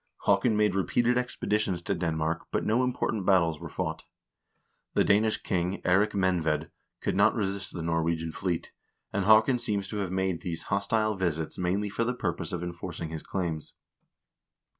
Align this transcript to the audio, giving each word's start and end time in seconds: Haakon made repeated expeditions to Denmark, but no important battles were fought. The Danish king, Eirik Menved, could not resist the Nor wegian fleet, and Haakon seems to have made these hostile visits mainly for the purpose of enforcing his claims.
Haakon 0.25 0.57
made 0.57 0.73
repeated 0.73 1.15
expeditions 1.15 1.79
to 1.83 1.93
Denmark, 1.93 2.47
but 2.49 2.65
no 2.65 2.83
important 2.83 3.23
battles 3.23 3.59
were 3.59 3.69
fought. 3.69 4.05
The 4.95 5.03
Danish 5.03 5.37
king, 5.43 5.79
Eirik 5.85 6.13
Menved, 6.15 6.71
could 7.01 7.15
not 7.15 7.35
resist 7.35 7.73
the 7.75 7.83
Nor 7.83 8.01
wegian 8.03 8.33
fleet, 8.33 8.71
and 9.13 9.25
Haakon 9.25 9.59
seems 9.59 9.87
to 9.89 9.97
have 9.97 10.11
made 10.11 10.41
these 10.41 10.63
hostile 10.73 11.13
visits 11.13 11.59
mainly 11.59 11.89
for 11.91 12.03
the 12.03 12.15
purpose 12.15 12.51
of 12.51 12.63
enforcing 12.63 13.09
his 13.09 13.21
claims. 13.21 13.73